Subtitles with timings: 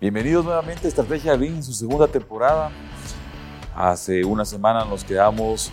[0.00, 2.70] Bienvenidos nuevamente a Estrategia Ring en su segunda temporada.
[3.74, 5.72] Hace una semana nos quedamos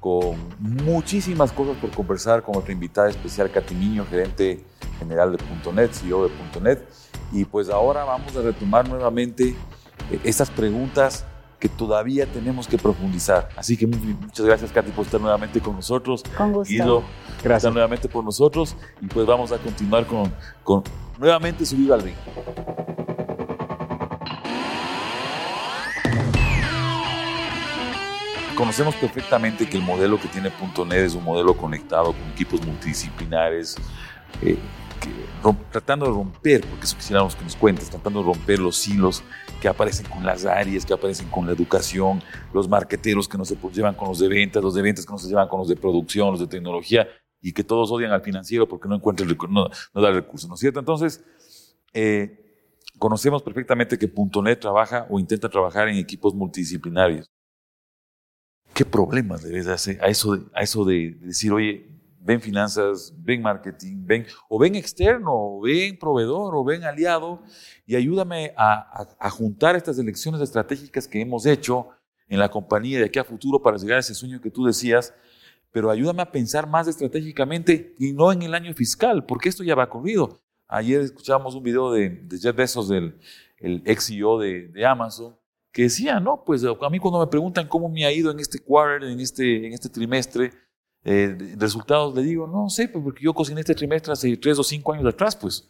[0.00, 4.64] con muchísimas cosas por conversar con nuestra invitada especial, Katy Niño, gerente
[4.98, 6.88] general de .NET, CEO de .NET.
[7.30, 9.54] Y pues ahora vamos a retomar nuevamente
[10.10, 11.26] eh, estas preguntas
[11.60, 13.50] que todavía tenemos que profundizar.
[13.54, 16.22] Así que muchas gracias, Katy, por estar nuevamente con nosotros.
[16.38, 16.72] Con gusto.
[16.72, 17.02] Guido,
[17.42, 17.56] Gracias.
[17.58, 18.76] estar nuevamente por nosotros.
[19.02, 20.32] Y pues vamos a continuar con,
[20.64, 20.82] con
[21.18, 22.16] nuevamente subir al ring.
[28.58, 33.76] Conocemos perfectamente que el modelo que tiene .NET es un modelo conectado con equipos multidisciplinares,
[34.42, 34.58] eh,
[35.70, 39.22] tratando de romper, porque eso quisiéramos que nos cuentes, tratando de romper los hilos
[39.60, 42.20] que aparecen con las áreas, que aparecen con la educación,
[42.52, 45.18] los marqueteros que no se llevan con los de ventas, los de ventas que no
[45.18, 47.06] se llevan con los de producción, los de tecnología,
[47.40, 50.48] y que todos odian al financiero porque no encuentra el no, no da el recurso,
[50.48, 50.80] ¿no es cierto?
[50.80, 51.24] Entonces,
[51.94, 52.44] eh,
[52.98, 57.30] conocemos perfectamente que .NET trabaja o intenta trabajar en equipos multidisciplinarios.
[58.78, 59.72] ¿Qué problemas le ves a,
[60.04, 61.84] a eso, de, a eso de decir, oye,
[62.20, 67.42] ven finanzas, ven marketing, ven, o ven externo, o ven proveedor, o ven aliado,
[67.88, 71.88] y ayúdame a, a- a juntar estas elecciones estratégicas que hemos hecho
[72.28, 75.12] en la compañía de aquí a futuro para llegar a ese sueño que tú decías,
[75.72, 79.74] pero ayúdame a pensar más estratégicamente y no en el año fiscal, porque esto ya
[79.74, 80.38] va corrido.
[80.68, 83.18] Ayer escuchábamos un video de, de Jeff Bezos, del
[83.58, 85.34] el ex CEO de, de Amazon,
[85.72, 88.58] que decía, no, pues a mí cuando me preguntan cómo me ha ido en este
[88.58, 90.52] quarter, en este, en este trimestre,
[91.04, 94.64] eh, resultados, le digo, no sé, pues porque yo cociné este trimestre hace tres o
[94.64, 95.68] cinco años atrás, pues.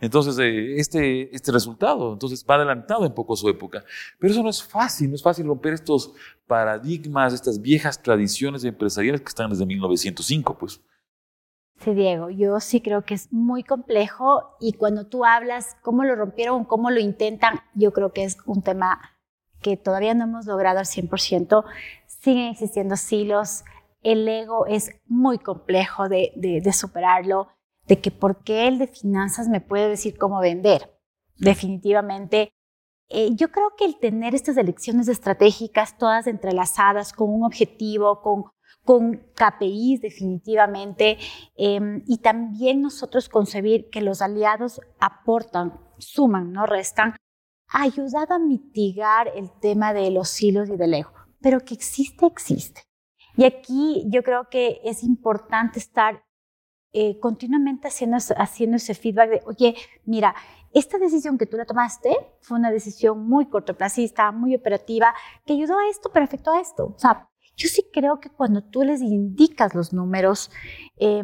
[0.00, 3.82] Entonces, eh, este, este resultado, entonces va adelantado en poco su época.
[4.18, 6.12] Pero eso no es fácil, no es fácil romper estos
[6.46, 10.82] paradigmas, estas viejas tradiciones empresariales que están desde 1905, pues.
[11.78, 16.14] Sí, Diego, yo sí creo que es muy complejo y cuando tú hablas cómo lo
[16.14, 19.15] rompieron, cómo lo intentan, yo creo que es un tema
[19.66, 21.64] que todavía no hemos logrado al 100%.
[22.06, 23.64] Siguen existiendo silos,
[24.02, 27.48] el ego es muy complejo de, de, de superarlo,
[27.88, 30.96] de que por qué el de finanzas me puede decir cómo vender.
[31.38, 32.50] Definitivamente,
[33.08, 38.44] eh, yo creo que el tener estas elecciones estratégicas todas entrelazadas con un objetivo, con
[38.84, 41.18] con KPIs definitivamente,
[41.56, 47.16] eh, y también nosotros concebir que los aliados aportan, suman, no restan,
[47.82, 52.82] ayudado a mitigar el tema de los hilos y del ego, pero que existe, existe.
[53.36, 56.24] Y aquí yo creo que es importante estar
[56.92, 60.34] eh, continuamente haciendo, haciendo ese feedback de, oye, mira,
[60.72, 65.14] esta decisión que tú la tomaste fue una decisión muy cortoplacista, muy operativa,
[65.44, 66.94] que ayudó a esto, pero afectó a esto.
[66.96, 70.50] O sea, yo sí creo que cuando tú les indicas los números,
[70.96, 71.22] eh,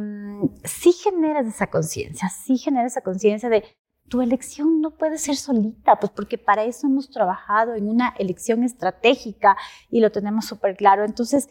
[0.65, 3.65] sí generas esa conciencia, sí generas esa conciencia de
[4.09, 8.63] tu elección no puede ser solita, pues porque para eso hemos trabajado en una elección
[8.63, 9.57] estratégica
[9.91, 11.05] y lo tenemos súper claro.
[11.05, 11.49] Entonces,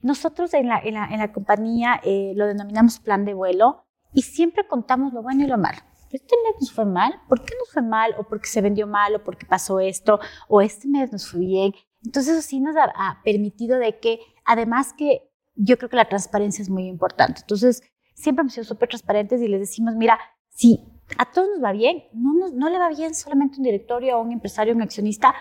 [0.00, 4.22] nosotros en la, en la, en la compañía eh, lo denominamos plan de vuelo y
[4.22, 5.78] siempre contamos lo bueno y lo malo.
[6.10, 8.14] Este mes nos fue mal, ¿por qué nos fue mal?
[8.18, 9.14] ¿O porque se vendió mal?
[9.14, 10.18] ¿O porque pasó esto?
[10.48, 11.72] ¿O este mes nos fue bien?
[12.04, 16.08] Entonces eso sí nos ha, ha, permitido de que, además que yo creo que la
[16.08, 17.42] transparencia es muy importante.
[17.42, 17.82] Entonces
[18.14, 20.18] siempre hemos sido súper transparentes y les decimos, mira,
[20.48, 20.84] si
[21.18, 24.18] a todos nos va bien, no, nos, no le va bien solamente a un directorio
[24.18, 25.34] o un empresario o un accionista,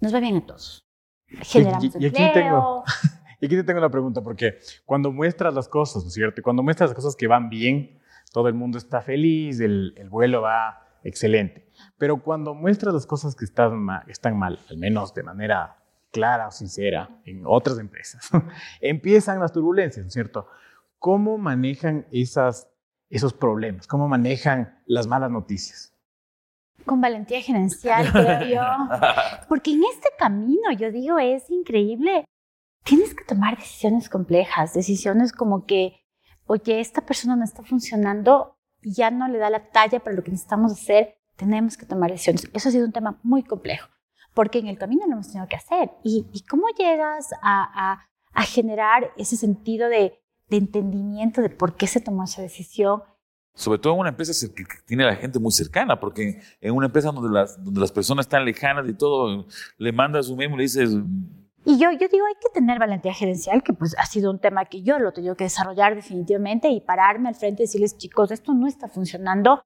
[0.00, 0.84] nos va bien a todos.
[1.42, 2.24] Generamos y, y, y empleo.
[2.26, 2.84] Aquí tengo,
[3.40, 6.42] y aquí te tengo una pregunta, porque cuando muestras las cosas, ¿no es cierto?
[6.42, 8.00] Cuando muestras las cosas que van bien,
[8.32, 11.68] todo el mundo está feliz, el, el vuelo va excelente.
[11.98, 15.76] Pero cuando muestras las cosas que están mal, están mal, al menos de manera
[16.10, 18.30] clara o sincera en otras empresas,
[18.80, 20.46] empiezan las turbulencias, ¿no es cierto?
[20.98, 22.68] ¿Cómo manejan esas,
[23.12, 23.86] esos problemas?
[23.86, 25.94] ¿Cómo manejan las malas noticias?
[26.84, 28.62] Con valentía gerencial, creo yo.
[29.48, 32.24] Porque en este camino, yo digo, es increíble.
[32.84, 36.00] Tienes que tomar decisiones complejas, decisiones como que,
[36.46, 40.32] oye, esta persona no está funcionando, ya no le da la talla para lo que
[40.32, 42.50] necesitamos hacer, tenemos que tomar decisiones.
[42.52, 43.88] Eso ha sido un tema muy complejo
[44.34, 45.90] porque en el camino lo hemos tenido que hacer.
[46.02, 50.21] ¿Y, y cómo llegas a, a, a, generar ese sentido de,
[50.52, 53.02] de, entendimiento de por qué se tomó esa decisión?
[53.54, 56.86] Sobre todo en una empresa que tiene a la gente muy cercana, porque en una
[56.86, 59.46] empresa donde las, donde las personas están lejanas y todo,
[59.76, 60.90] le mandas un memo y le dices...
[61.64, 64.64] Y yo, yo digo, hay que tener valentía gerencial, que pues ha sido un tema
[64.64, 68.32] que yo lo he tenido que desarrollar definitivamente y pararme al frente y decirles, chicos,
[68.32, 69.62] esto no está funcionando,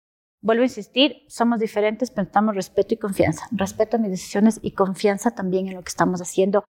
[0.47, 3.49] Vuelvo a insistir, somos diferentes, pero necesitamos respeto y confianza.
[3.51, 6.65] Respeto a mis decisiones y confianza también en lo que estamos haciendo.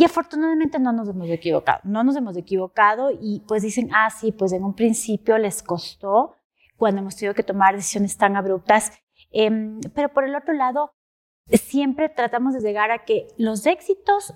[0.00, 4.32] Y afortunadamente no nos hemos equivocado, no nos hemos equivocado y pues dicen, ah, sí,
[4.32, 6.36] pues en un principio les costó
[6.78, 8.92] cuando hemos tenido que tomar decisiones tan abruptas.
[9.30, 10.94] Eh, pero por el otro lado,
[11.52, 14.32] siempre tratamos de llegar a que los éxitos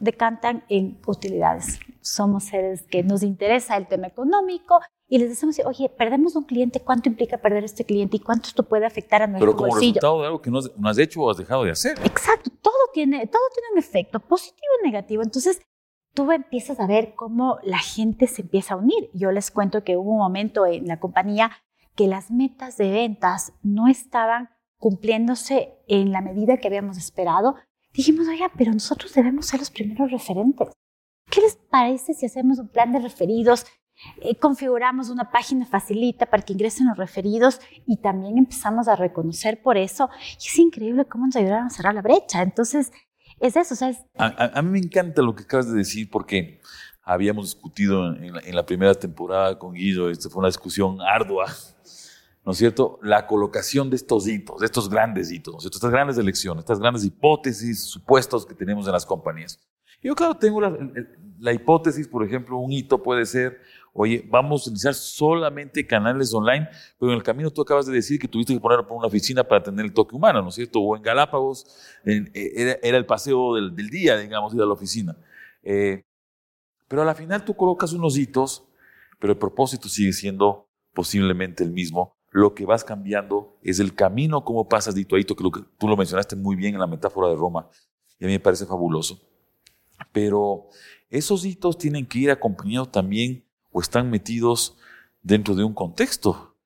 [0.00, 1.78] decantan en utilidades.
[2.00, 6.80] Somos seres que nos interesa el tema económico y les decimos, oye, perdemos un cliente,
[6.80, 9.94] ¿cuánto implica perder este cliente y cuánto esto puede afectar a nuestro Pero como bolsillo?
[9.94, 11.98] resultado de algo que no has, no has hecho o has dejado de hacer.
[12.04, 15.22] Exacto, todo tiene, todo tiene un efecto positivo y negativo.
[15.22, 15.60] Entonces,
[16.14, 19.10] tú empiezas a ver cómo la gente se empieza a unir.
[19.12, 21.50] Yo les cuento que hubo un momento en la compañía
[21.94, 24.48] que las metas de ventas no estaban
[24.78, 27.56] cumpliéndose en la medida que habíamos esperado.
[27.92, 30.68] Dijimos, oiga, pero nosotros debemos ser los primeros referentes.
[31.30, 33.66] ¿Qué les parece si hacemos un plan de referidos?
[34.20, 39.62] Eh, configuramos una página facilita para que ingresen los referidos y también empezamos a reconocer
[39.62, 40.08] por eso.
[40.42, 42.42] Y es increíble cómo nos ayudaron a cerrar la brecha.
[42.42, 42.92] Entonces,
[43.40, 43.74] es eso.
[43.74, 43.98] O sea, es...
[44.16, 46.60] A, a, a, mí me encanta lo que acabas de decir porque
[47.04, 51.00] habíamos discutido en, en, la, en la, primera temporada con Guido, esta fue una discusión
[51.02, 51.46] ardua,
[52.44, 52.98] ¿no es cierto?
[53.02, 55.76] La colocación de estos hitos, de estos grandes hitos, ¿no es cierto?
[55.76, 59.60] Estas grandes elecciones, estas grandes hipótesis, supuestos que tenemos en las compañías.
[60.02, 60.76] Yo, claro, tengo la,
[61.38, 63.60] la hipótesis, por ejemplo, un hito puede ser,
[63.94, 66.68] oye, vamos a utilizar solamente canales online,
[66.98, 69.44] pero en el camino tú acabas de decir que tuviste que poner por una oficina
[69.44, 70.80] para tener el toque humano, ¿no es cierto?
[70.80, 71.64] O en Galápagos
[72.04, 75.16] en, era, era, el paseo del, del, día, digamos, ir a la oficina.
[75.62, 76.02] Eh,
[76.88, 78.64] pero a la final tú colocas unos hitos,
[79.20, 82.16] pero el propósito sigue siendo posiblemente el mismo.
[82.30, 85.52] Lo que vas cambiando es el camino, cómo pasas de hito a hito, que, lo
[85.52, 87.68] que tú lo mencionaste muy bien en la metáfora de Roma,
[88.18, 89.20] y a mí me parece fabuloso.
[90.12, 90.66] Pero
[91.10, 93.43] esos hitos tienen que ir acompañados también
[93.74, 94.78] o están metidos
[95.20, 96.56] dentro de un contexto.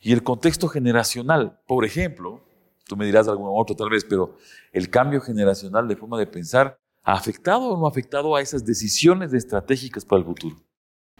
[0.00, 2.42] Y el contexto generacional, por ejemplo,
[2.86, 4.36] tú me dirás algún otro tal vez, pero
[4.72, 8.64] el cambio generacional de forma de pensar ha afectado o no ha afectado a esas
[8.64, 10.56] decisiones estratégicas para el futuro.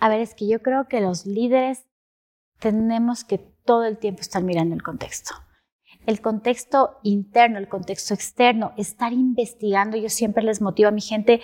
[0.00, 1.84] A ver, es que yo creo que los líderes
[2.58, 5.34] tenemos que todo el tiempo estar mirando el contexto.
[6.06, 9.98] El contexto interno, el contexto externo, estar investigando.
[9.98, 11.42] Yo siempre les motivo a mi gente,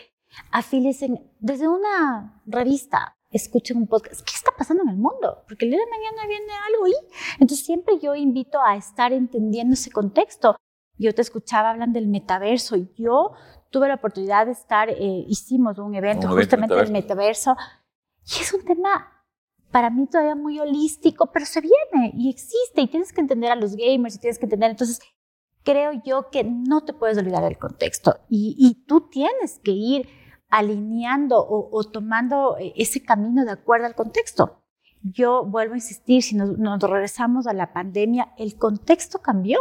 [0.51, 4.21] afíliesen desde una revista, escuchen un podcast.
[4.23, 5.45] ¿Qué está pasando en el mundo?
[5.49, 6.95] Porque el día de mañana viene algo y
[7.35, 10.57] entonces siempre yo invito a estar entendiendo ese contexto.
[10.99, 13.33] Yo te escuchaba, hablan del metaverso y yo
[13.71, 17.57] tuve la oportunidad de estar, eh, hicimos un evento un justamente del metaverso
[18.25, 19.09] y es un tema
[19.71, 23.57] para mí todavía muy holístico, pero se viene y existe y tienes que entender a
[23.57, 24.71] los gamers y tienes que entender.
[24.71, 25.01] Entonces,
[25.65, 30.09] creo yo que no te puedes olvidar del contexto y, y tú tienes que ir
[30.53, 34.61] alineando o, o, tomando eh, ese camino de acuerdo al contexto.
[35.03, 39.59] Yo vuelvo a insistir, si nos, nos regresamos a la pandemia, el contexto cambió.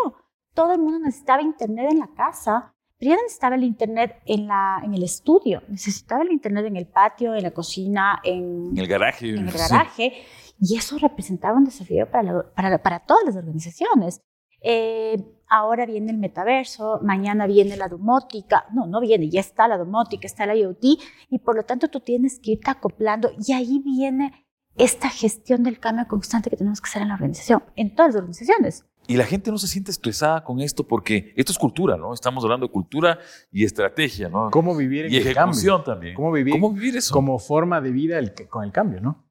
[0.54, 4.82] Todo el mundo necesitaba internet en la casa, pero ya necesitaba el internet en, la,
[4.84, 8.88] en el estudio, necesitaba el internet en el patio, en la cocina, en, en el
[8.88, 9.30] garaje.
[9.30, 10.14] En el garaje.
[10.14, 10.74] Sí.
[10.74, 14.22] Y eso representaba un desafío para, la, para, para todas las organizaciones.
[14.62, 19.78] Eh, ahora viene el metaverso, mañana viene la domótica, no, no viene, ya está la
[19.78, 20.84] domótica, está la IoT,
[21.30, 25.80] y por lo tanto tú tienes que irte acoplando, y ahí viene esta gestión del
[25.80, 28.86] cambio constante que tenemos que hacer en la organización, en todas las organizaciones.
[29.08, 32.14] Y la gente no se siente estresada con esto porque esto es cultura, ¿no?
[32.14, 33.20] Estamos hablando de cultura
[33.52, 34.52] y estrategia, ¿no?
[34.52, 35.94] ¿Cómo vivir en y el ejecución cambio?
[35.94, 36.16] también.
[36.16, 37.14] ¿Cómo vivir, ¿Cómo vivir eso?
[37.14, 39.28] Como forma de vida el, con el cambio, ¿no?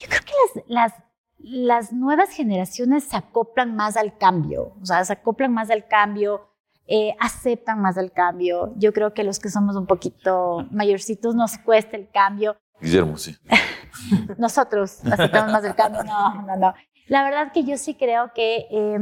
[0.00, 0.32] Yo creo que
[0.66, 1.02] las, las,
[1.42, 6.48] las nuevas generaciones se acoplan más al cambio, o sea, se acoplan más al cambio,
[6.86, 8.74] eh, aceptan más el cambio.
[8.76, 12.56] Yo creo que los que somos un poquito mayorcitos nos cuesta el cambio.
[12.80, 13.36] Guillermo, sí.
[14.38, 16.02] Nosotros aceptamos más el cambio.
[16.02, 16.74] No, no, no.
[17.06, 18.98] La verdad que yo sí creo que eh,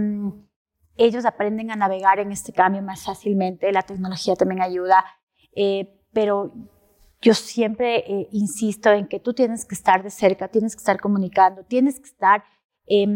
[0.99, 3.73] ellos aprenden a navegar en este cambio más fácilmente.
[3.73, 5.05] La tecnología también ayuda,
[5.55, 6.53] eh, pero
[7.21, 11.01] yo siempre eh, insisto en que tú tienes que estar de cerca, tienes que estar
[11.01, 12.45] comunicando, tienes que estar
[12.87, 13.07] eh,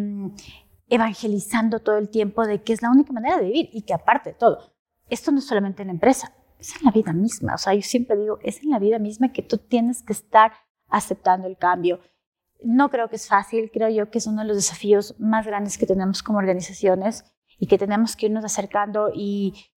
[0.89, 4.31] evangelizando todo el tiempo de que es la única manera de vivir y que aparte
[4.31, 4.73] de todo,
[5.09, 7.55] esto no es solamente en la empresa, es en la vida misma.
[7.55, 10.53] O sea, yo siempre digo, es en la vida misma que tú tienes que estar
[10.89, 12.01] aceptando el cambio.
[12.63, 15.79] No creo que es fácil, creo yo que es uno de los desafíos más grandes
[15.79, 17.25] que tenemos como organizaciones
[17.59, 19.69] y que tenemos que irnos acercando y,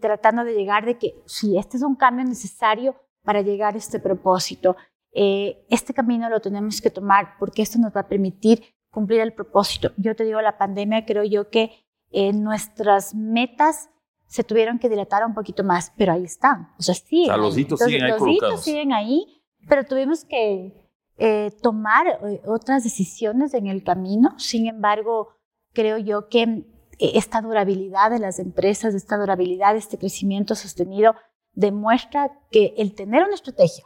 [0.00, 3.98] tratando de llegar de que sí, este es un cambio necesario para llegar a este
[3.98, 4.76] propósito.
[5.12, 9.32] Eh, este camino lo tenemos que tomar porque esto nos va a permitir cumplir el
[9.32, 9.92] propósito.
[9.96, 11.70] Yo te digo, la pandemia creo yo que
[12.10, 13.88] eh, nuestras metas
[14.26, 16.70] se tuvieron que dilatar un poquito más, pero ahí están.
[16.78, 17.24] O sea, sí.
[17.24, 20.82] O sea, los hitos siguen ahí los hitos siguen ahí, pero tuvimos que
[21.18, 24.34] eh, tomar eh, otras decisiones en el camino.
[24.38, 25.28] Sin embargo,
[25.72, 26.64] creo yo que eh,
[26.98, 31.14] esta durabilidad de las empresas, esta durabilidad, este crecimiento sostenido,
[31.52, 33.84] demuestra que el tener una estrategia,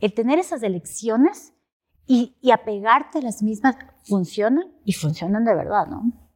[0.00, 1.54] el tener esas elecciones
[2.06, 6.28] y, y apegarte a las mismas funcionan y funcionan de verdad, ¿no?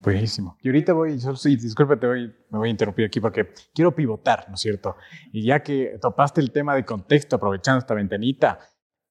[0.00, 0.56] Buenísimo.
[0.60, 4.44] Y ahorita voy, sí, disculpe, te voy, me voy a interrumpir aquí porque quiero pivotar,
[4.48, 4.96] ¿no es cierto?
[5.32, 8.60] Y ya que topaste el tema de contexto, aprovechando esta ventanita,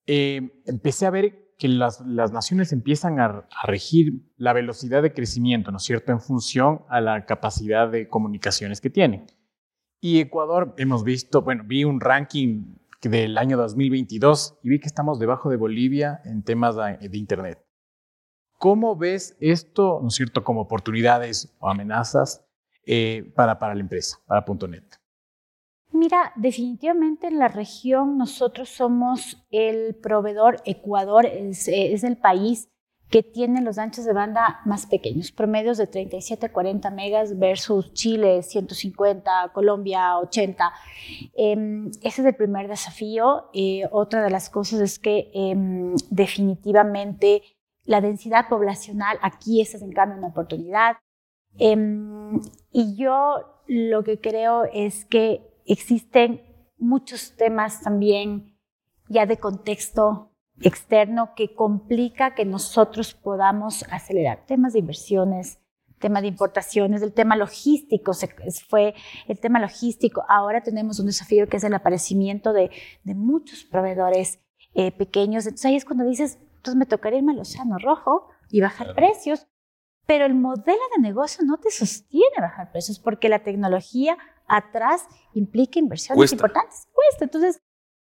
[0.05, 5.13] eh, empecé a ver que las, las naciones empiezan a, a, regir la velocidad de
[5.13, 9.25] crecimiento, ¿no es cierto?, en función a la capacidad de comunicaciones que tienen.
[10.07, 15.17] Y Ecuador, hemos visto, bueno, vi un ranking del año 2022 y vi que estamos
[15.17, 17.65] debajo de Bolivia en temas de, Internet.
[18.59, 22.45] ¿Cómo ves esto, ¿no es cierto?, como oportunidades o amenazas
[22.85, 24.83] eh, para, para la empresa, para .NET?
[25.91, 32.69] Mira, definitivamente en la región nosotros somos el proveedor, Ecuador es, es, el país
[33.09, 37.93] que tiene los anchos de banda más pequeños, promedios de 37 a 40 megas versus
[37.93, 40.73] Chile 150, Colombia 80.
[41.35, 43.49] Eh, ese es el primer desafío.
[43.53, 45.55] Eh, otra de las cosas es que eh,
[46.09, 47.43] definitivamente
[47.83, 50.97] la densidad poblacional aquí es en cambio una oportunidad.
[51.57, 56.41] Em, y yo lo que creo es que existen
[56.77, 58.57] muchos temas también
[59.07, 65.59] ya de contexto externo que complica que nosotros podamos acelerar temas de inversiones,
[65.99, 68.29] tema de importaciones, el tema logístico, se,
[68.67, 68.93] fue
[69.27, 70.23] el tema logístico.
[70.29, 72.69] Ahora tenemos un desafío que es el aparecimiento de,
[73.03, 74.39] de muchos proveedores
[74.73, 75.45] eh, pequeños.
[75.45, 78.95] Entonces ahí es cuando dices, entonces me tocaría irme al océano rojo y bajar claro.
[78.95, 79.47] precios.
[80.05, 85.79] Pero el modelo de negocio no te sostiene bajar precios porque la tecnología atrás implica
[85.79, 86.35] inversiones Cuesta.
[86.35, 86.87] importantes.
[86.91, 87.25] Cuesta.
[87.25, 87.61] Entonces,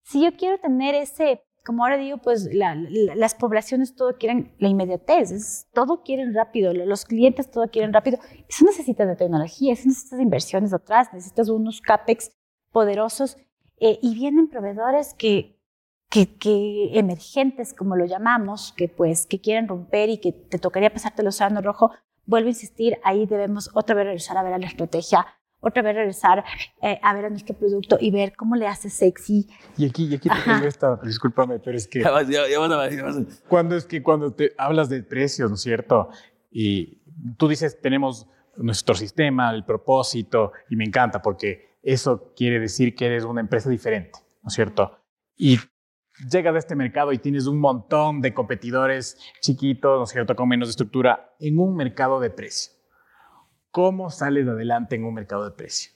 [0.03, 4.55] si yo quiero tener ese, como ahora digo, pues la, la, las poblaciones todo quieren
[4.59, 8.19] la inmediatez, es, todo quieren rápido, los clientes todo quieren rápido.
[8.49, 12.31] Eso necesita de tecnología, eso necesitas de inversiones atrás, necesitas unos CAPEX
[12.71, 13.37] poderosos
[13.79, 15.57] eh, y vienen proveedores que
[16.09, 20.93] que, que, emergentes, como lo llamamos, que pues que quieren romper y que te tocaría
[20.93, 21.91] pasarte el océano rojo,
[22.27, 25.27] vuelvo a insistir, ahí debemos otra vez regresar a ver a la estrategia,
[25.61, 26.45] otra vez regresar
[26.83, 29.49] eh, a ver a nuestro producto y ver cómo le hace sexy.
[29.77, 32.01] Y aquí, y aquí te tengo esta, discúlpame, pero es que...
[32.01, 33.43] Ya vas, ya, ya vas, ya vas.
[33.49, 36.11] Cuando es que cuando te hablas de precios, ¿no es cierto?
[36.51, 37.03] Y
[37.37, 43.07] tú dices, tenemos nuestro sistema, el propósito, y me encanta porque eso quiere decir que
[43.07, 44.99] eres una empresa diferente, ¿no es cierto?
[45.37, 45.59] Y
[46.31, 50.49] llegas a este mercado y tienes un montón de competidores chiquitos, ¿no es cierto?, con
[50.49, 52.73] menos estructura, en un mercado de precio.
[53.77, 55.93] ¿Cómo sales adelante en un mercado de precio?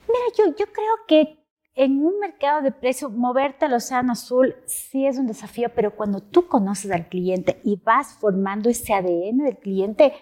[0.00, 5.06] Mira, yo, yo creo que en un mercado de precio, moverte al océano azul sí
[5.06, 9.58] es un desafío, pero cuando tú conoces al cliente y vas formando ese ADN del
[9.58, 10.12] cliente,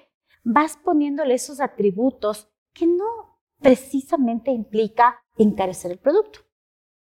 [0.45, 6.41] vas poniéndole esos atributos que no precisamente implica encarecer el producto.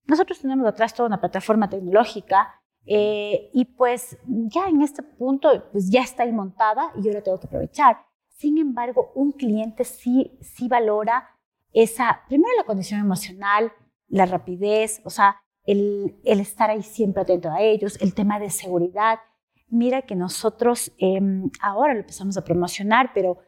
[0.07, 5.91] Nosotros tenemos atrás toda una plataforma tecnológica eh, y pues ya en este punto pues
[5.91, 8.14] ya está ahí montada y yo la tengo que aprovechar.
[8.35, 11.29] Sin embargo, un cliente sí, sí valora
[11.73, 13.73] esa, primero la condición emocional,
[14.09, 18.51] la rapidez, o sea, el, el estar ahí siempre atento a ellos, el tema de
[18.51, 19.19] seguridad.
[19.69, 21.21] Mira que nosotros eh,
[21.61, 23.39] ahora lo empezamos a promocionar, pero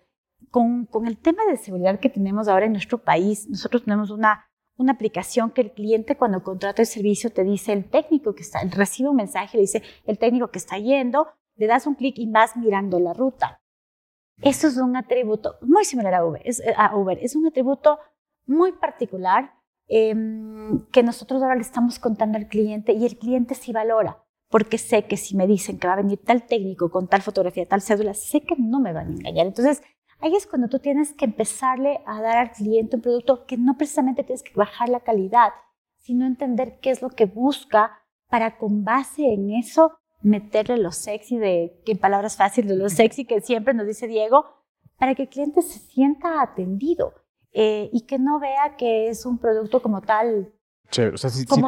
[0.50, 4.46] con, con el tema de seguridad que tenemos ahora en nuestro país, nosotros tenemos una
[4.76, 8.60] una aplicación que el cliente cuando contrata el servicio te dice el técnico que está,
[8.70, 12.30] recibe un mensaje, le dice el técnico que está yendo, le das un clic y
[12.30, 13.62] vas mirando la ruta.
[14.42, 17.18] Eso es un atributo muy similar a Uber, es, a Uber.
[17.22, 17.98] es un atributo
[18.46, 19.52] muy particular
[19.88, 20.14] eh,
[20.92, 25.06] que nosotros ahora le estamos contando al cliente y el cliente sí valora, porque sé
[25.06, 28.14] que si me dicen que va a venir tal técnico con tal fotografía, tal cédula,
[28.14, 29.46] sé que no me van a engañar.
[29.46, 29.82] Entonces,
[30.18, 33.76] Ahí es cuando tú tienes que empezarle a dar al cliente un producto que no
[33.76, 35.50] precisamente tienes que bajar la calidad,
[35.98, 41.38] sino entender qué es lo que busca para con base en eso meterle lo sexy
[41.38, 44.44] de, que en palabras fáciles, lo sexy que siempre nos dice Diego,
[44.98, 47.14] para que el cliente se sienta atendido
[47.52, 50.52] eh, y que no vea que es un producto como tal.
[50.90, 51.62] Chévere, o sea, sí, sí,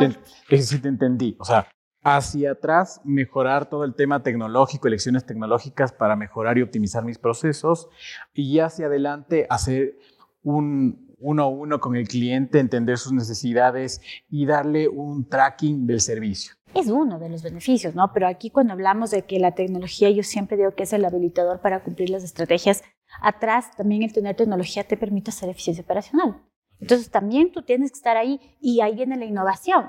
[0.49, 1.37] te, sí te entendí.
[1.39, 1.69] O sea,
[2.03, 7.89] hacia atrás mejorar todo el tema tecnológico, elecciones tecnológicas para mejorar y optimizar mis procesos
[8.35, 9.99] y hacia adelante hacer
[10.43, 16.01] un uno a uno con el cliente, entender sus necesidades y darle un tracking del
[16.01, 16.55] servicio.
[16.75, 18.13] Es uno de los beneficios, ¿no?
[18.13, 21.61] Pero aquí cuando hablamos de que la tecnología, yo siempre digo que es el habilitador
[21.61, 22.83] para cumplir las estrategias,
[23.23, 26.43] atrás también el tener tecnología te permite hacer eficiencia operacional.
[26.81, 29.87] Entonces también tú tienes que estar ahí y ahí viene la innovación.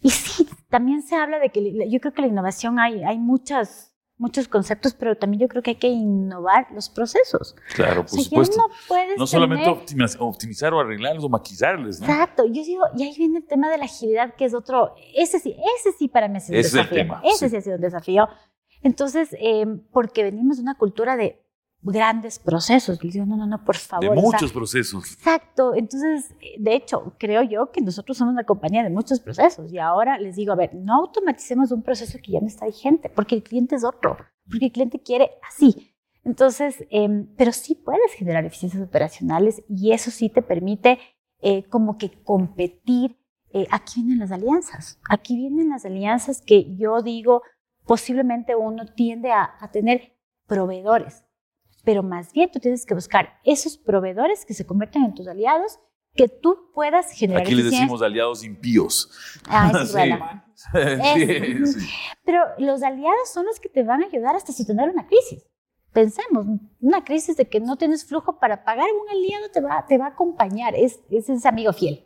[0.00, 3.95] Y sí, también se habla de que yo creo que la innovación hay, hay muchas,
[4.18, 7.54] muchos conceptos, pero también yo creo que hay que innovar los procesos.
[7.74, 8.56] Claro, por o sea, supuesto.
[8.56, 12.06] No, puedes no solamente optimizar, optimizar, o arreglarlos o maquillarles, ¿no?
[12.06, 15.38] Exacto, yo digo, y ahí viene el tema de la agilidad, que es otro, ese
[15.38, 16.82] sí, ese sí para mí es un ese desafío.
[16.82, 17.50] Es el tema, ese sí.
[17.50, 18.28] sí ha sido un desafío.
[18.82, 21.45] Entonces, eh, porque venimos de una cultura de
[21.82, 23.02] grandes procesos.
[23.02, 24.14] Les digo, no, no, no, por favor.
[24.16, 25.12] De muchos procesos.
[25.12, 25.74] Exacto.
[25.74, 29.72] Entonces, de hecho, creo yo que nosotros somos una compañía de muchos procesos.
[29.72, 33.08] Y ahora les digo, a ver, no automaticemos un proceso que ya no está vigente,
[33.08, 34.16] porque el cliente es otro,
[34.50, 35.94] porque el cliente quiere así.
[36.24, 40.98] Entonces, em, pero sí puedes generar eficiencias operacionales y eso sí te permite
[41.40, 43.16] eh, como que competir.
[43.52, 44.98] Eh, aquí vienen las alianzas.
[45.08, 47.42] Aquí vienen las alianzas que yo digo,
[47.84, 50.16] posiblemente uno tiende a, a tener
[50.48, 51.25] proveedores
[51.86, 55.78] pero más bien tú tienes que buscar esos proveedores que se conviertan en tus aliados,
[56.16, 57.42] que tú puedas generar.
[57.42, 59.08] Aquí les decimos aliados impíos.
[59.48, 59.92] Ah, es.
[60.56, 61.86] Sí,
[62.24, 65.46] Pero los aliados son los que te van a ayudar hasta sostener una crisis.
[65.92, 66.46] Pensemos,
[66.80, 70.06] una crisis de que no tienes flujo para pagar, un aliado te va, te va
[70.06, 72.05] a acompañar, es, es ese amigo fiel.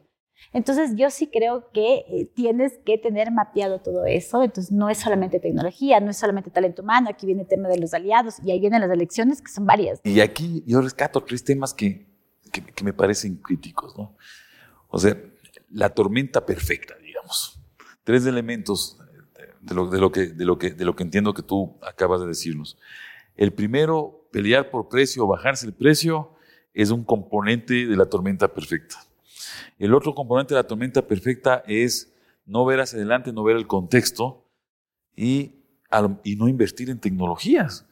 [0.52, 4.42] Entonces yo sí creo que eh, tienes que tener mapeado todo eso.
[4.42, 7.78] Entonces no es solamente tecnología, no es solamente talento humano, aquí viene el tema de
[7.78, 10.00] los aliados y ahí vienen las elecciones que son varias.
[10.04, 12.06] Y aquí yo rescato tres temas que,
[12.50, 14.16] que, me parecen críticos, ¿no?
[14.88, 15.16] O sea,
[15.70, 17.60] la tormenta perfecta, digamos.
[18.02, 18.98] Tres elementos
[19.60, 22.20] de lo, de lo, que, de, lo que, de lo que entiendo que tú acabas
[22.20, 22.78] de decirnos.
[23.36, 26.34] El primero, pelear por precio o bajarse el precio,
[26.74, 28.96] es un componente de la tormenta perfecta.
[29.78, 32.12] El otro componente de la tormenta perfecta es
[32.46, 34.46] no ver hacia adelante, no ver el contexto
[35.16, 35.56] y,
[36.24, 37.86] y no invertir en tecnologías.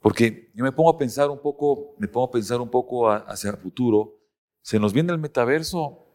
[0.00, 3.50] Porque yo me pongo a pensar un poco, me pongo a pensar un poco hacia
[3.50, 4.18] el futuro.
[4.62, 6.06] Se nos viene el metaverso,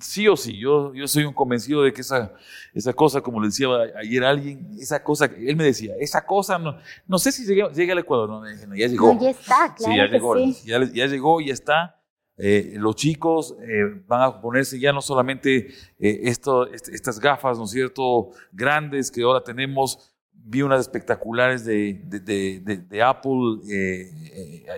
[0.00, 0.58] sí o sí.
[0.58, 2.32] Yo, yo soy un convencido de que esa,
[2.74, 6.76] esa cosa, como le decía ayer alguien, esa cosa, él me decía, esa cosa, no,
[7.06, 9.18] no sé si llega, llega al Ecuador, no, ya llegó.
[9.20, 9.92] ya está, claro.
[9.92, 11.97] Sí, ya llegó, Ya, ya, llegó, ya está.
[12.40, 17.72] Eh, los chicos eh, van a ponerse ya no solamente eh, estas gafas, ¿no es
[17.72, 20.14] cierto?, grandes que ahora tenemos.
[20.32, 23.58] Vi unas espectaculares de, de, Apple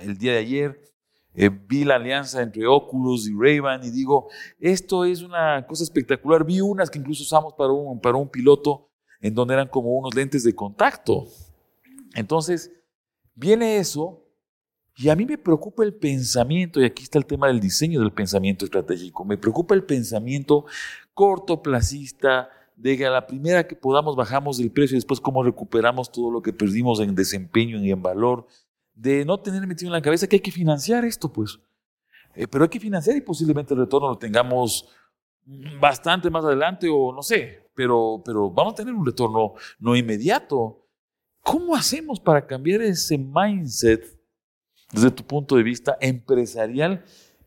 [0.03, 0.81] el día de ayer.
[1.69, 6.45] vi la alianza entre Oculus y Ray-Ban y digo, esto es una cosa espectacular.
[6.45, 8.89] Vi unas que incluso usamos para un, para un piloto
[9.21, 11.29] en donde eran como unos lentes de contacto.
[12.15, 12.73] Entonces,
[13.37, 14.20] viene eso
[15.01, 18.13] y a mí me preocupa el pensamiento, y aquí está el tema del diseño del
[18.13, 20.67] pensamiento estratégico, me preocupa el pensamiento
[21.15, 26.13] cortoplacista, de que a la primera que podamos bajamos el precio y después cómo recuperamos
[26.13, 28.47] todo lo que perdimos en desempeño y en valor,
[28.95, 31.59] de no tener metido en la cabeza que hay que financiar esto, pues.
[32.35, 34.87] Eh, pero hay que financiar y posiblemente el retorno lo tengamos
[35.81, 40.87] bastante más adelante o no sé, pero, pero vamos a tener un retorno no inmediato.
[41.41, 44.20] ¿Cómo hacemos para cambiar ese mindset
[44.93, 47.05] desde tu punto de vista empresarial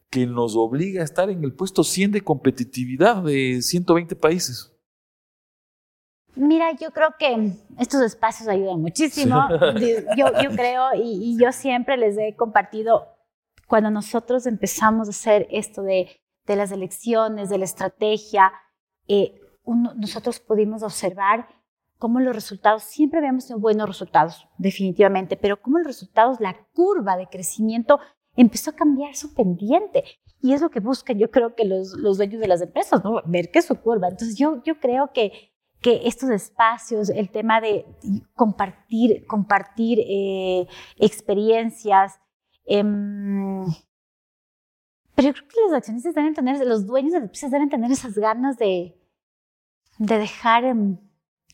[0.09, 4.71] que nos obliga a estar en el puesto 100 de competitividad de 120 países?
[6.35, 9.47] Mira, yo creo que estos espacios ayudan muchísimo.
[10.17, 13.07] Yo, yo creo y, yo siempre les he compartido,
[13.67, 16.09] cuando nosotros empezamos a hacer esto de,
[16.45, 18.51] de las elecciones, de la estrategia,
[19.07, 19.39] eh,
[19.95, 21.47] nosotros pudimos observar
[21.97, 27.27] cómo los resultados, siempre vemos buenos resultados, definitivamente, pero cómo los resultados, la curva de
[27.27, 27.99] crecimiento
[28.35, 30.03] empezó a cambiar su pendiente.
[30.41, 33.21] Y es lo que buscan, yo creo que los, los dueños de las empresas, ¿no?
[33.25, 34.09] ver qué es su curva.
[34.09, 35.31] Entonces yo, yo creo que,
[35.79, 37.85] que estos espacios, el tema de
[38.35, 42.19] compartir, compartir eh, experiencias,
[42.65, 43.63] em,
[45.15, 47.91] pero yo creo que los accionistas deben tener, los dueños de las empresas deben tener
[47.91, 48.99] esas ganas de,
[49.99, 50.65] de dejar...
[50.65, 50.97] Em,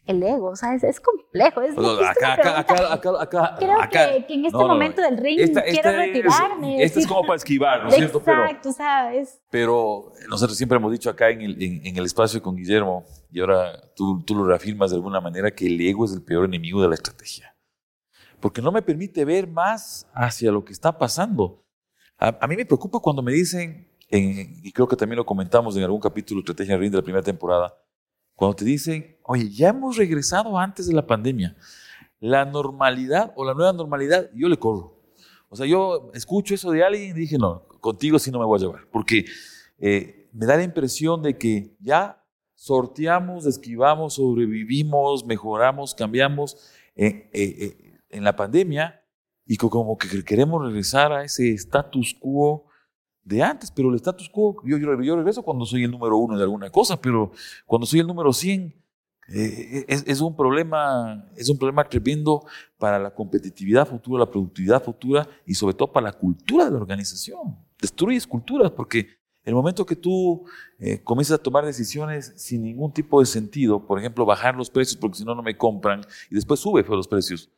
[0.10, 1.62] el ego, o sea, es, complejo.
[1.62, 6.82] Es, acá, acá, acá, acá, acá, Creo que, en este momento del ring quiero retirarme.
[6.84, 8.18] Esto es como para esquivar, ¿no es cierto?
[8.18, 9.40] Exacto, ¿sabes?
[9.52, 13.80] Pero nosotros siempre hemos dicho acá en el, en, el espacio con Guillermo, y ahora
[13.96, 16.88] tú, tú lo reafirmas de alguna manera, que el ego es el peor enemigo de
[16.88, 17.56] la estrategia.
[18.40, 21.64] Porque no me permite ver más hacia lo que está pasando.
[22.18, 26.02] A, mí me preocupa cuando me dicen, y creo que también lo comentamos en algún
[26.02, 27.76] capítulo de Estrategia Ring de la primera temporada,
[28.40, 31.58] cuando te dicen, oye, ya hemos regresado antes de la pandemia,
[32.22, 34.98] la normalidad o la nueva normalidad, yo le corro.
[35.50, 38.58] O sea, yo escucho eso de alguien y dije, no, contigo sí no me voy
[38.58, 39.26] a llevar, porque
[39.78, 42.24] eh, me da la impresión de que ya
[42.56, 46.56] sorteamos, esquivamos, sobrevivimos, mejoramos, cambiamos
[46.96, 49.04] eh, eh, en la pandemia
[49.46, 52.69] y como que queremos regresar a ese status quo
[53.30, 56.70] de antes, pero el status quo, yo, regreso cuando soy el número uno de alguna
[56.72, 57.32] cosa, pero
[57.66, 58.74] cuando soy el número 100,
[59.32, 62.44] eh, es, un problema, es un problema tremendo
[62.80, 66.78] para la competitividad futura, la productividad futura y sobre todo para la cultura de la
[66.78, 67.56] organización.
[67.80, 69.08] Destruyes culturas porque
[69.44, 70.46] el momento que tú
[70.80, 74.98] eh, comienzas a tomar decisiones sin ningún tipo de sentido, por ejemplo, bajar los precios
[74.98, 77.52] porque si no, no me compran y después sube los precios.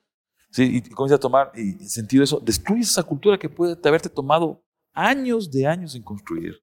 [0.50, 4.62] Sí, y comienza a tomar y sentido eso, destruyes esa cultura que puede haberte tomado
[4.94, 6.56] años de años en construir.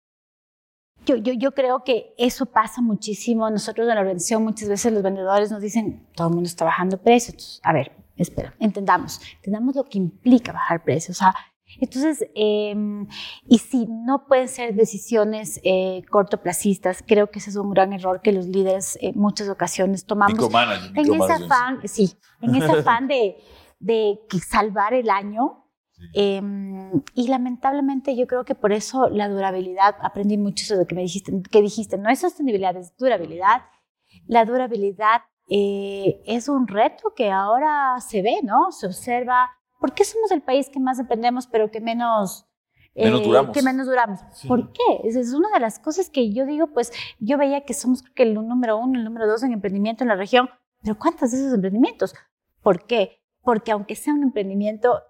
[1.07, 3.49] Yo, yo, yo, creo que eso pasa muchísimo.
[3.51, 7.01] Nosotros en la organización muchas veces los vendedores nos dicen, todo el mundo está bajando
[7.01, 7.61] precios.
[7.63, 11.17] a ver, espera, entendamos, entendamos lo que implica bajar precios.
[11.17, 11.35] O sea,
[11.81, 13.07] entonces, em,
[13.47, 18.21] y si no pueden ser decisiones eh, cortoplacistas, creo que ese es un gran error
[18.23, 20.39] que los líderes en muchas ocasiones tomamos.
[20.95, 23.37] En ese afán, sí, en ese afán de,
[23.79, 25.65] de salvar el año.
[26.15, 30.95] Em, y lamentablemente yo creo que por eso la durabilidad, aprendí mucho eso de que
[30.95, 33.63] me dijiste, que dijiste, no es sostenibilidad, es durabilidad.
[34.27, 38.71] La durabilidad eh, es un reto que ahora se ve, ¿no?
[38.71, 42.45] Se observa ¿por qué somos el país que más emprendemos pero que menos...
[42.95, 43.57] Menos eh, duramos.
[43.57, 44.21] Que menos duramos.
[44.49, 45.01] ¿Por qué?
[45.05, 48.15] Esa es una de las cosas que yo digo, pues yo veía que somos creo
[48.15, 50.49] que el número uno, el número dos en emprendimiento en la región,
[50.83, 52.15] pero ¿cuántos de esos emprendimientos?
[52.61, 53.23] ¿Por qué?
[53.43, 55.01] Porque aunque sea un emprendimiento,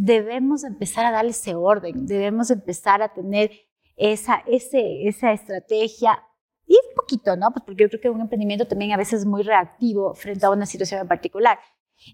[0.00, 3.50] debemos empezar a darle ese orden, debemos empezar a tener
[3.96, 6.22] esa, ese, esa estrategia
[6.66, 7.50] y un poquito, ¿no?
[7.50, 10.50] Pues porque yo creo que un emprendimiento también a veces es muy reactivo frente a
[10.50, 11.58] una situación en particular.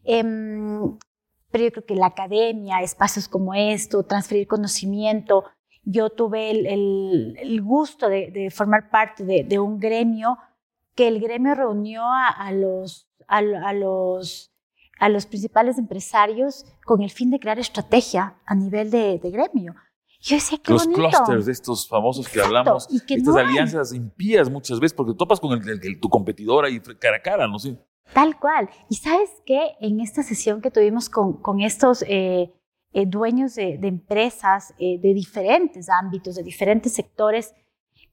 [0.04, 0.22] Eh,
[1.50, 5.44] pero yo creo que la academia, espacios como esto, transferir conocimiento,
[5.82, 10.38] yo tuve el, gusto de, formar parte de, un gremio
[10.94, 13.42] que el gremio reunió a, los, a,
[13.74, 14.53] los,
[14.98, 19.74] a los principales empresarios con el fin de crear estrategia a nivel de, gremio.
[20.20, 24.94] Yo decía, qué Los clusters de estos famosos que hablamos, estas alianzas impías muchas veces,
[24.94, 25.60] porque topas con
[26.00, 27.76] tu competidor ahí cara a cara, no sé.
[28.12, 28.70] Tal cual.
[28.88, 32.52] Y sabes qué, en esta sesión que tuvimos con, con estos eh,
[32.92, 37.52] eh, dueños de, empresas eh, de diferentes ámbitos, de diferentes sectores,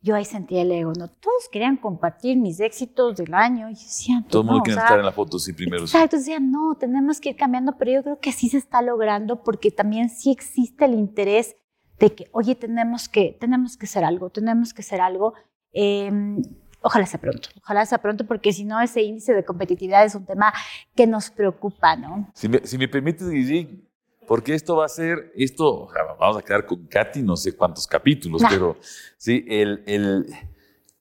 [0.02, 1.08] yo ahí sentía el ego, ¿no?
[1.08, 3.70] Todos querían compartir mis éxitos del año.
[3.70, 5.84] Y decía, Todo el mundo quiere estar en la foto, sí, primero.
[5.84, 9.44] Exacto, decía, no, tenemos que ir cambiando, pero yo creo que sí se está logrando
[9.44, 11.56] porque también sí existe el interés
[12.00, 15.36] de que, oye, tenemos que, tenemos que hacer algo, tenemos que hacer algo.
[15.72, 16.42] Em,
[16.84, 20.26] Ojalá sea pronto, ojalá sea pronto, porque si no, ese índice de competitividad es un
[20.26, 20.52] tema
[20.96, 22.28] que nos preocupa, ¿no?
[22.34, 23.88] Si me, si me permites, Guillín,
[24.32, 28.41] porque esto va a ser, esto, vamos a quedar con Katy no sé cuántos capítulos,
[28.50, 28.78] pero
[29.17, 30.26] sí, el, el,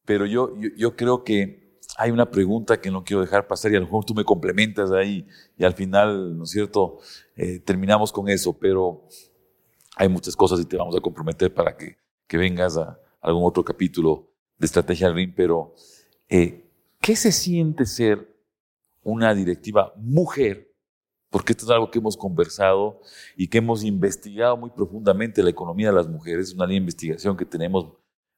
[0.04, 3.78] pero yo, yo, creo que hay una pregunta que no quiero dejar pasar y a
[3.78, 6.98] lo mejor tú me complementas ahí y al final, ¿no es cierto?,
[7.36, 9.06] eh, terminamos con eso, pero
[9.94, 13.64] hay muchas cosas y te vamos a comprometer para que, que vengas a algún otro
[13.64, 15.76] capítulo de estrategia RIM, pero
[16.28, 16.68] eh,
[17.00, 18.28] ¿qué se siente ser
[19.04, 20.69] una directiva mujer?
[21.30, 23.00] Porque esto es algo que hemos conversado
[23.36, 26.84] y que hemos investigado muy profundamente la economía de las mujeres, es una línea de
[26.84, 27.92] investigación que tenemos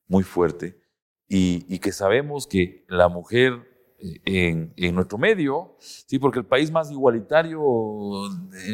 [0.06, 0.78] muy fuerte
[1.26, 3.54] y, que sabemos que la mujer
[3.98, 7.60] eh, en, nuestro medio, sí, porque el país más igualitario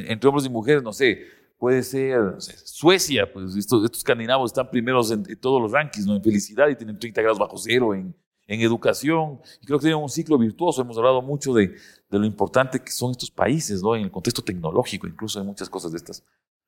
[0.08, 1.20] entre hombres y mujeres, no sé,
[1.56, 6.16] puede ser Suecia, pues estos, estos escandinavos están primeros en, todos los rankings, ¿no?
[6.16, 8.14] en felicidad y tienen 30 grados bajo cero en,
[8.48, 9.40] en educación.
[9.62, 10.82] Y creo que tienen un ciclo virtuoso.
[10.82, 13.94] Hemos hablado mucho de, de, lo importante que son estos países, ¿no?
[13.94, 16.24] en el contexto tecnológico, incluso hay muchas cosas de estas.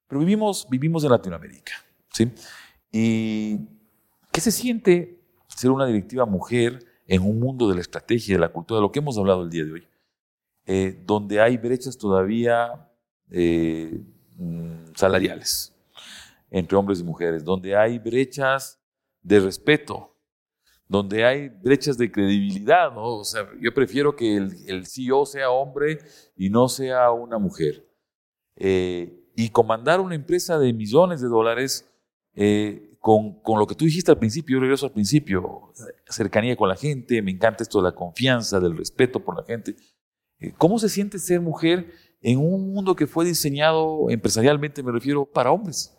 [0.07, 1.73] Pero vivimos, vivimos en Latinoamérica.
[2.13, 2.31] ¿sí?
[2.93, 3.59] ¿Y
[4.31, 8.53] qué se siente ser una directiva mujer en un mundo de la estrategia, de la
[8.53, 9.89] cultura, de lo que hemos hablado el día de hoy?
[10.67, 12.89] Eh, donde hay brechas todavía
[13.31, 14.01] eh,
[14.41, 15.71] Mm, salariales
[16.51, 18.81] entre hombres y mujeres, donde hay brechas
[19.21, 20.17] de respeto,
[20.91, 23.19] donde hay brechas de credibilidad, ¿no?
[23.19, 25.99] O sea, yo prefiero que el, CEO sea hombre
[26.37, 27.87] y no sea una mujer.
[28.57, 31.89] Eh, y comandar una empresa de millones de dólares
[32.35, 35.73] eh, con, con, lo que tú dijiste al principio, yo regreso al principio,
[36.09, 39.77] cercanía con la gente, me encanta esto de la confianza, del respeto por la gente.
[40.41, 45.25] Eh, ¿Cómo se siente ser mujer en un mundo que fue diseñado empresarialmente, me refiero,
[45.25, 45.97] para hombres.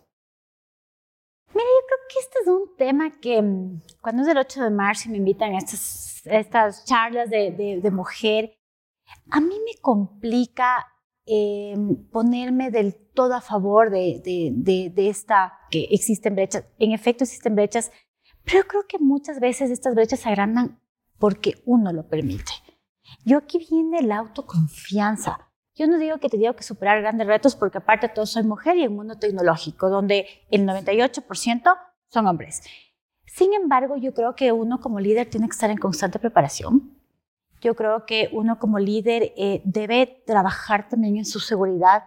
[2.11, 5.17] Que este es un tema que mm, cuando es el 8 de marzo y me
[5.17, 8.57] invitan a estas, estas charlas de, de, mujer,
[9.29, 10.87] a mí me complica
[11.25, 11.75] eh,
[12.11, 16.65] ponerme del todo a favor de, de, de, esta, que existen brechas.
[16.79, 17.91] En efecto, existen brechas,
[18.43, 20.81] pero yo creo que muchas veces estas brechas se agrandan
[21.17, 22.51] porque uno lo permite.
[23.23, 25.51] Yo aquí viene la autoconfianza.
[25.75, 28.75] Yo no digo que te digo que superar grandes retos porque aparte todo soy mujer
[28.75, 31.77] y en un mundo tecnológico donde el 98%
[32.11, 32.61] son hombres.
[33.25, 36.97] Sin embargo, yo creo que uno como líder tiene que estar en constante preparación.
[37.61, 42.03] Yo creo que uno como líder eh, debe trabajar también en su seguridad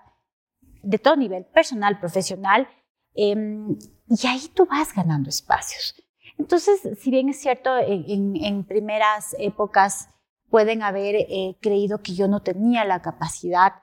[0.83, 2.69] de todo nivel, personal, profesional,
[3.15, 5.95] em, y ahí tú vas ganando espacios.
[6.37, 10.09] Entonces, si bien es cierto, en, primeras épocas
[10.51, 13.75] pueden haber eh, creído que yo no tenía la capacidad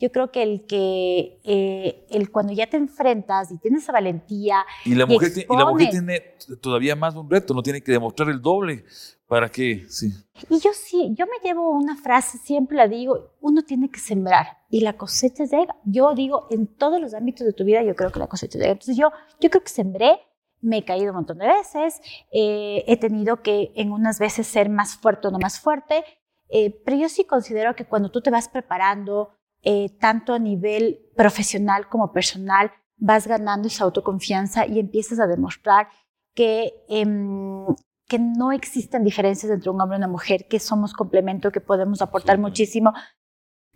[0.00, 4.64] yo creo que el que eh, el cuando ya te enfrentas y tienes esa valentía
[4.84, 7.92] y la, mujer, y la mujer expones- tiene todavía más un reto, no tiene que
[7.92, 8.84] demostrar el doble
[9.26, 10.12] para que, sí.
[10.48, 14.58] Y yo sí, yo me llevo una frase, siempre la digo, uno tiene que sembrar
[14.70, 15.76] y la cosecha llega.
[15.84, 18.72] Yo digo, en todos los ámbitos de tu vida, yo creo que la cosecha llega.
[18.72, 20.18] Entonces yo, yo creo que sembré,
[20.62, 22.00] me he caído un montón de veces,
[22.32, 26.04] eh, he tenido que en unas veces ser más fuerte o no más fuerte,
[26.48, 29.30] eh, pero yo sí considero que cuando tú te vas preparando,
[29.62, 35.88] eh, tanto a nivel profesional como personal, vas ganando esa autoconfianza y empiezas a demostrar
[36.34, 37.66] que, em,
[38.06, 42.02] que no existen diferencias entre un hombre y una mujer, que somos complemento, que podemos
[42.02, 42.42] aportar Sí.
[42.42, 42.92] muchísimo.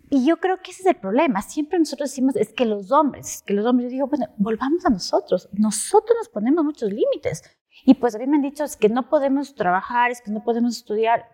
[0.09, 1.41] Y yo creo que ese es el problema.
[1.41, 4.85] Siempre nosotros decimos, es que los hombres, es que los hombres, yo digo, bueno, volvamos
[4.85, 5.49] a nosotros.
[5.53, 7.41] Nosotros nos ponemos muchos límites.
[7.85, 10.43] Y pues a mí me han dicho, es que no podemos trabajar, es que no
[10.43, 11.25] podemos estudiar.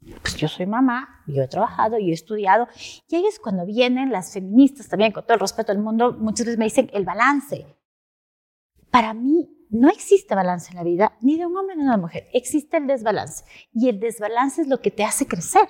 [0.00, 2.68] Pues yo soy mamá, yo he trabajado, yo he estudiado.
[3.08, 6.46] Y ahí es cuando vienen las feministas también, con todo el respeto del mundo, muchas
[6.46, 7.66] veces me dicen el balance.
[8.90, 11.98] Para mí no existe balance en la vida, ni de un hombre ni de una
[11.98, 12.28] mujer.
[12.32, 13.44] Existe el desbalance.
[13.72, 15.68] Y el desbalance es lo que te hace crecer.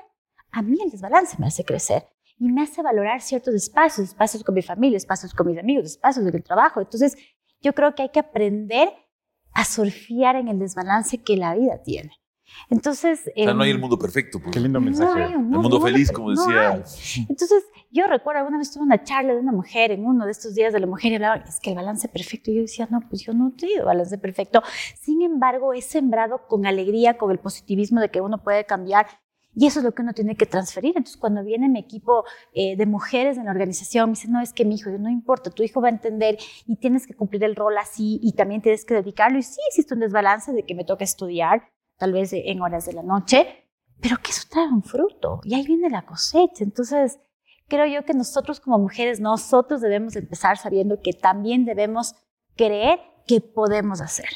[0.51, 2.07] A mí el desbalance me hace crecer
[2.39, 6.27] y me hace valorar ciertos espacios, espacios con mi familia, espacios con mis amigos, espacios
[6.27, 6.81] en el trabajo.
[6.81, 7.17] Entonces,
[7.61, 8.91] yo creo que hay que aprender
[9.53, 12.13] a surfear en el desbalance que la vida tiene.
[12.71, 14.39] Entonces, O sea, no hay em, el mundo perfecto.
[14.41, 14.53] pues.
[14.53, 15.23] Qué lindo no mensaje.
[15.23, 16.71] hay un El mundo feliz, como no decía.
[16.71, 16.83] hay.
[17.29, 20.55] Entonces, yo recuerdo alguna vez tuve una charla de una mujer en uno de estos
[20.55, 22.51] días de la mujer y hablaban, es que el balance perfecto.
[22.51, 24.63] Y yo decía, no, pues yo no he tenido balance perfecto.
[25.01, 29.07] Sin embargo, he sembrado con alegría, con el positivismo de que uno puede cambiar.
[29.55, 30.91] Y eso es lo que uno tiene que transferir.
[30.91, 34.53] Entonces, cuando viene mi equipo eh, de mujeres en la organización, me dicen, no, es
[34.53, 37.43] que mi hijo, yo, no importa, tu hijo va a entender y tienes que cumplir
[37.43, 39.39] el rol así y también tienes que dedicarlo.
[39.39, 41.63] Y sí, existe un desbalance de que me toca estudiar,
[41.99, 43.65] tal vez en horas de la noche,
[44.01, 46.63] pero que eso trae un fruto y ahí viene la cosecha.
[46.65, 47.19] Entonces,
[47.69, 52.15] creo yo que nosotros como mujeres, nosotros debemos empezar sabiendo que también debemos
[52.57, 54.29] creer que podemos hacer.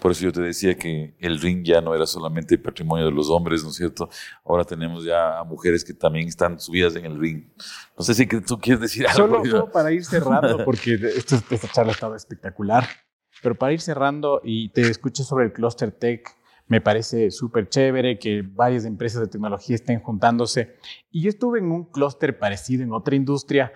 [0.00, 3.30] Por eso yo te decía que el ring ya no era solamente patrimonio de los
[3.30, 4.10] hombres, ¿no es cierto?
[4.44, 7.44] Ahora tenemos ya a mujeres que también están subidas en el ring.
[7.96, 9.42] No sé si que tú quieres decir algo.
[9.44, 12.86] Solo, para ir cerrando, porque esto- esta charla ha estado espectacular,
[13.42, 16.28] pero para ir cerrando y te escuché sobre el Cluster Tech,
[16.66, 20.76] me parece súper chévere que varias empresas de tecnología estén juntándose.
[21.10, 23.72] Y yo estuve en un clúster parecido en otra industria,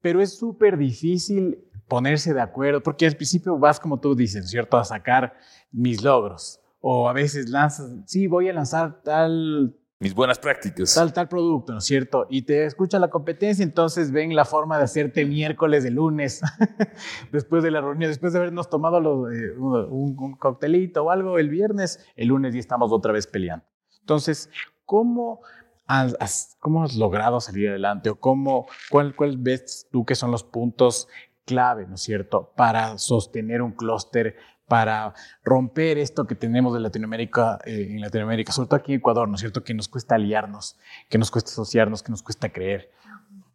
[0.00, 1.58] pero es súper difícil
[1.88, 5.34] ponerse de acuerdo, porque al principio vas, como tú dices, ¿cierto?, a sacar
[5.70, 6.60] mis logros.
[6.80, 10.94] O a veces lanzas, sí, voy a lanzar tal Mis buenas prácticas.
[10.94, 12.26] tal, tal producto, ¿no es cierto?
[12.28, 16.42] Y te escucha la competencia, entonces ven la forma de hacerte miércoles de lunes,
[17.32, 21.38] después de la reunión, después de habernos tomado los, eh, un, un coctelito o algo
[21.38, 23.64] el viernes, el lunes ya estamos otra vez peleando.
[24.00, 24.50] Entonces,
[24.84, 25.40] ¿cómo
[25.86, 30.30] has, has- cómo has logrado salir adelante o cómo, cuál, cuál ves tú que son
[30.32, 31.08] los puntos
[31.46, 37.58] clave, ¿no es cierto?, para sostener un clúster, para romper esto que tenemos de Latinoamérica,
[37.64, 40.78] eh, en Latinoamérica, sobre todo aquí en Ecuador, ¿no es cierto?, que nos cuesta aliarnos,
[41.08, 42.90] que nos cuesta asociarnos, que nos cuesta creer.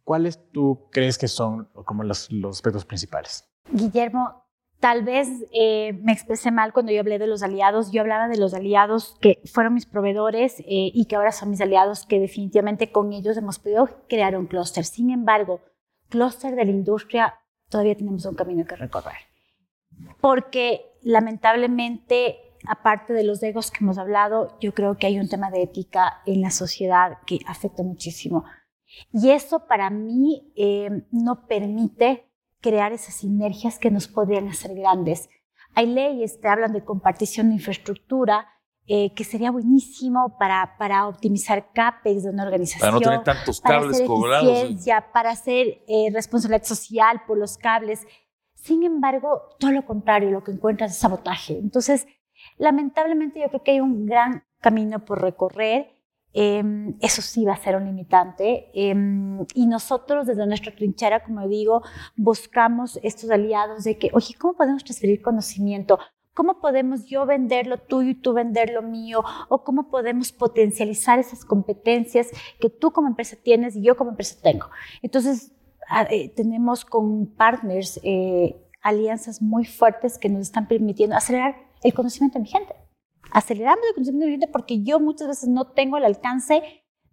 [0.04, 3.48] ¿Cuáles tú crees que son como los, los aspectos principales?
[3.70, 4.44] Guillermo,
[4.80, 7.92] tal vez eh, me expresé mal cuando yo hablé de los aliados.
[7.92, 11.60] Yo hablaba de los aliados que fueron mis proveedores eh, y que ahora son mis
[11.60, 14.84] aliados, que definitivamente con ellos hemos podido crear un clúster.
[14.84, 15.60] Sin embargo,
[16.08, 17.34] clúster de la industria,
[17.68, 19.30] todavía tenemos un camino que recorrer.
[20.20, 25.50] Porque lamentablemente, aparte de los egos que hemos hablado, yo creo que hay un tema
[25.50, 28.44] de ética en la sociedad que afecta muchísimo.
[29.12, 32.26] Y eso para mí eh, no permite
[32.60, 35.28] crear esas sinergias que nos podrían hacer grandes.
[35.74, 38.48] Hay leyes que hablan de compartición de infraestructura,
[38.86, 42.80] eh, que sería buenísimo para, para optimizar CAPEX de una organización.
[42.80, 44.48] Para no tener tantos para cables hacer cobrados.
[44.48, 45.04] ¿eh?
[45.12, 48.04] para hacer eh, responsabilidad social por los cables.
[48.60, 51.58] Sin embargo, todo lo contrario, lo que encuentras es sabotaje.
[51.58, 52.06] Entonces,
[52.58, 55.96] lamentablemente yo creo que hay un gran camino por recorrer.
[56.32, 56.62] Eh,
[57.00, 58.70] eso sí va a ser un limitante.
[58.74, 58.94] Eh,
[59.54, 61.82] y nosotros desde nuestra trinchera, como digo,
[62.16, 65.98] buscamos estos aliados de que, oye, ¿cómo podemos transferir conocimiento?
[66.34, 69.24] ¿Cómo podemos yo vender lo tuyo y tú vender lo mío?
[69.48, 72.28] ¿O cómo podemos potencializar esas competencias
[72.60, 74.66] que tú como empresa tienes y yo como empresa tengo?
[75.02, 75.52] Entonces,
[76.10, 82.38] eh, tenemos con partners eh, alianzas muy fuertes que nos están permitiendo acelerar el conocimiento
[82.38, 82.74] de mi gente.
[83.32, 86.62] Aceleramos el conocimiento de mi gente porque yo muchas veces no tengo el alcance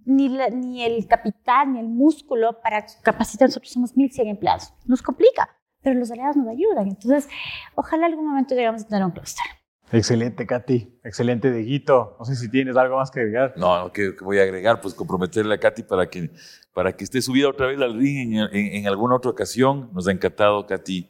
[0.06, 3.50] ni, la- ni el capital ni el músculo para capacitar.
[3.50, 4.74] Nosotros somos 1.100 empleados.
[4.86, 5.50] Nos complica,
[5.82, 6.88] pero los aliados nos ayudan.
[6.88, 7.28] Entonces,
[7.76, 9.46] ojalá algún momento lleguemos a tener un clúster.
[9.92, 11.00] Excelente, Katy.
[11.04, 12.16] Excelente, Deguito.
[12.20, 13.54] No sé si tienes algo más que agregar.
[13.58, 16.30] No, no que, voy a agregar, pues comprometerle a Katy para que,
[16.74, 19.90] para que esté subida otra vez al ring en, en alguna otra ocasión.
[19.94, 21.10] Nos ha encantado, Katy.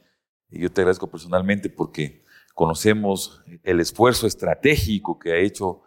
[0.50, 5.82] Y yo te agradezco personalmente porque conocemos el esfuerzo estratégico que ha hecho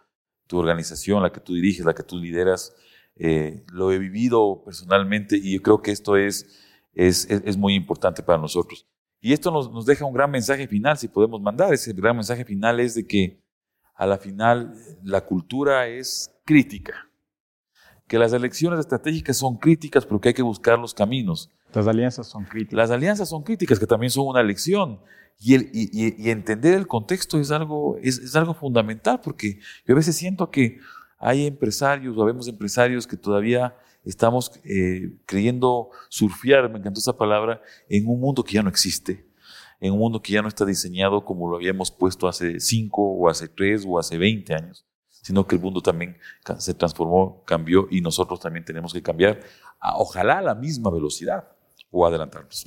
[0.47, 2.75] tu organización, la que tú diriges, la que tú lideras.
[3.15, 6.59] Eh, lo he vivido personalmente y yo creo que esto es,
[6.93, 8.87] es, es, muy importante para nosotros.
[9.21, 11.73] Y esto nos, nos, deja un gran mensaje final, si podemos mandar.
[11.73, 13.39] Ese gran mensaje final es de que
[13.95, 17.07] a la final la cultura es crítica,
[18.07, 21.51] que las elecciones estratégicas son críticas, pero que hay que buscar los caminos.
[21.71, 22.77] Las alianzas son críticas.
[22.77, 24.99] Las alianzas son críticas, que también son una lección.
[25.39, 29.97] Y, el, y, entender el contexto es algo, es, es, algo fundamental, porque yo a
[29.97, 30.79] veces siento que
[31.17, 37.61] hay empresarios o vemos empresarios que todavía estamos eh, creyendo surfear, me encantó esa palabra,
[37.89, 39.25] en un mundo que ya no existe,
[39.79, 43.29] en un mundo que ya no está diseñado como lo habíamos puesto hace 5 o
[43.29, 46.17] hace 3 o hace 20 años, sino que el mundo también
[46.57, 49.39] se transformó, cambió y nosotros también tenemos que cambiar,
[49.79, 51.47] a, ojalá a la misma velocidad
[51.91, 52.65] o adelantarnos.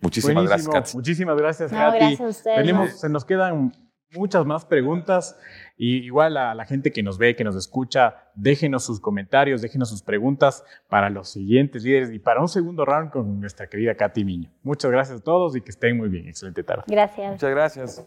[0.00, 0.96] Muchísimas gracias, Katy.
[0.96, 2.18] Muchísimas gracias, Katy.
[2.56, 3.72] Venimos, se nos quedan
[4.14, 5.38] muchas más preguntas.
[5.76, 9.90] Y igual a la gente que nos ve, que nos escucha, déjenos sus comentarios, déjenos
[9.90, 14.24] sus preguntas para los siguientes líderes y para un segundo round con nuestra querida Katy
[14.24, 14.50] Miño.
[14.62, 16.28] Muchas gracias a todos y que estén muy bien.
[16.28, 16.84] Excelente tarde.
[16.86, 17.32] Gracias.
[17.32, 18.04] Muchas gracias.